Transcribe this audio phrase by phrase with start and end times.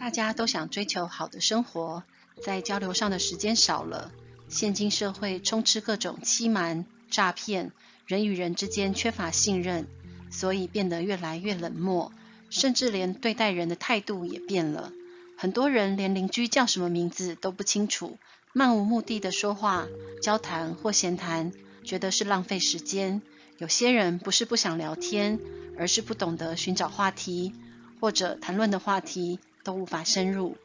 [0.00, 2.04] 大家都想追求好的生活，
[2.42, 4.10] 在交流上的时间少了。
[4.48, 7.70] 现今社会充斥各种欺瞒、诈骗，
[8.06, 9.86] 人与人之间缺乏信任，
[10.30, 12.12] 所以变得越来越冷漠，
[12.48, 14.90] 甚至连对待人的态度也变了。
[15.36, 18.16] 很多人连邻居叫什么名字都不清楚，
[18.54, 19.86] 漫无目的的说话、
[20.22, 21.52] 交谈或闲谈，
[21.84, 23.20] 觉得是浪费时间。
[23.58, 25.38] 有些人不是不想聊天，
[25.76, 27.52] 而是不懂得寻找话题，
[28.00, 30.56] 或者谈论的话题都无法深入。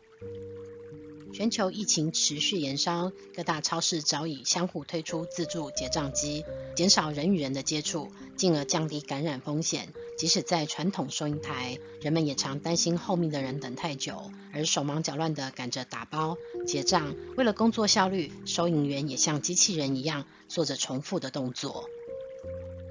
[1.34, 6.46] 全球疫情持续延烧，各大超市早已相互推出自助结账机，
[6.78, 9.90] 减少人与人的接触，进而降低感染风险。
[10.18, 17.14] 即使在传统收银台，人们也常担心后面的人等太久，而手忙脚乱地赶着打包结账。
[17.36, 21.90] 为了工作效率，收银员也像机器人一样做着重复的动作。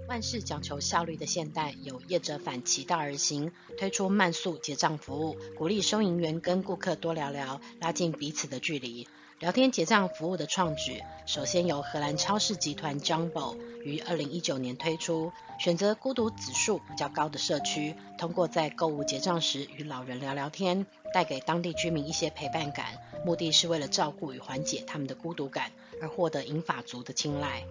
[0.07, 9.09] 万事讲求效率的现代，有业者反其道而行，推出慢速结账服务，鼓励收银员跟顾客多聊聊，拉近彼此的距离。
[9.41, 27.65] 聊天结账服务的创举，首先由荷兰超市集团 Jumbo 于二零一九年推出，选择孤独指数比较高的社区，通过在购物结账时与老人聊聊天，带给当地居民一些陪伴感，目的是为了照顾与缓解他们的孤独感，而获得银发族的青睐。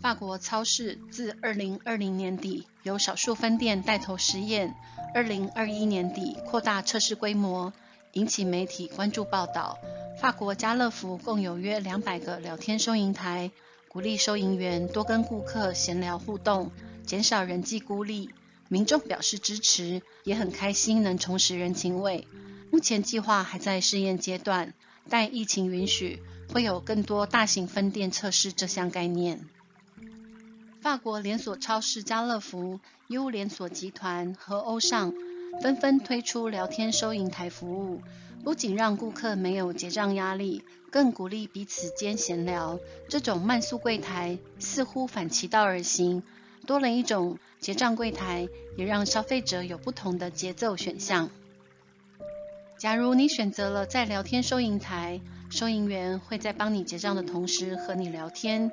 [0.00, 4.74] 法国超市自2020年底由少数分店带头实验
[5.14, 7.72] ，2021年底扩大测试规模，
[8.12, 9.78] 引起媒体关注报道。
[10.20, 13.50] 法国家乐福共有约200个聊天收银台，
[13.88, 16.70] 鼓励收银员多跟顾客闲聊互动，
[17.04, 18.30] 减少人际孤立。
[18.68, 22.26] 民众表示支持，也很开心能重拾人情味。
[22.70, 24.74] 目前计划还在试验阶段，
[25.08, 29.46] 待疫情允许，会有更多大型分店测试这项概念。
[30.86, 35.12] 法国连锁超市家乐福、U 连锁集团和欧尚
[35.60, 38.02] 纷纷推出聊天收银台服务，
[38.44, 42.78] 不仅让顾客没有结账压力，更鼓励彼此间闲聊。
[43.08, 46.22] 这种慢速柜台似乎反其道而行，
[46.68, 48.46] 多了一种结账柜台，
[48.76, 51.30] 也让消费者有不同的节奏选项。
[52.78, 55.20] 假如你选择了在聊天收银台，
[55.50, 58.70] 收银员会在帮你结账的同时和你聊天。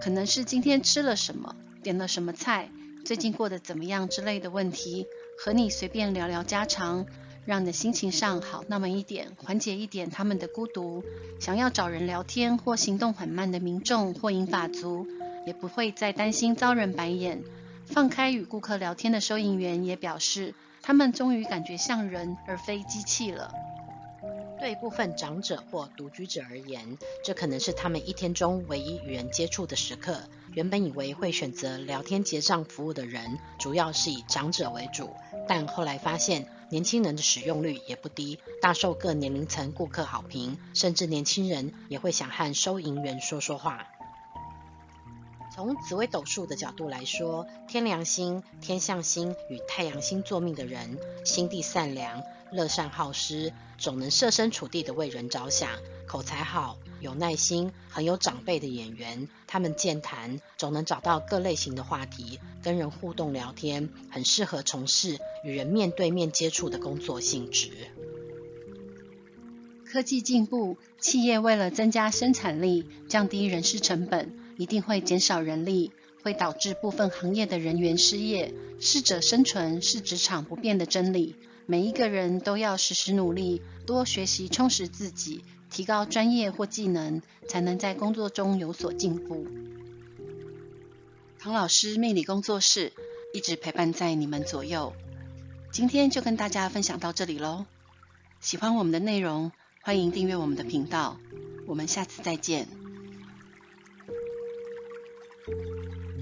[0.00, 2.68] 可能是今天吃了什么，点了什么菜，
[3.04, 5.06] 最近过得怎么样之类的问题，
[5.38, 7.06] 和你随便聊聊家常，
[7.46, 11.02] 让你的心情上好那么一点，缓解一点他们的孤独。
[11.40, 15.06] 想要找人聊天或行动缓慢的民众或银发族，
[15.46, 17.42] 也不会再担心遭人白眼。
[17.86, 23.52] 放开与顾客聊天的收银员也表示，他们终于感觉像人而非机器了。
[24.58, 30.22] 对部分长者或独居者而言，这可能是他们一天中唯一与人接触的时刻。
[30.54, 35.10] 原本以为会选择聊天结账服务的人，主要是以长者为主，
[35.48, 43.88] 但后来发现年轻人的使用率也不低，大受各年龄层顾客好评，甚至年轻人也会想和收银员说说话。
[45.54, 52.24] 从紫微斗数的角度来说，天梁星、天相星与太阳星坐命的人，心地善良。
[52.50, 55.70] 乐善好施，总能设身处地的为人着想，
[56.08, 59.28] 口才好，有耐心，很有长辈的演员。
[59.46, 67.70] 他们健谈，总能找到各类型的话题，跟人互动聊天，很适合从事与人面对面接触的工作性质。
[69.84, 75.92] 科技进步，企业为了增加生产力，降低人事成本，一定会减少人力，
[76.22, 78.54] 会导致部分行业的人员失业。
[78.80, 81.36] 适者生存是职场不变的真理。
[81.66, 89.46] 每一个人都要时时努力，多学习充实自己，提高专业或技能，才能在工作中有所进步。
[91.38, 92.92] 唐老师命理工作室
[93.32, 94.92] 一直陪伴在你们左右。
[95.72, 97.66] 今天就跟大家分享到这里喽。
[98.40, 99.50] 喜欢我们的内容，
[99.82, 101.18] 欢迎订阅我们的频道。
[101.66, 102.83] 我们下次再见。
[105.46, 106.13] Thank you.